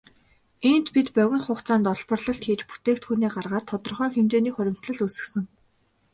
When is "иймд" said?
0.69-0.87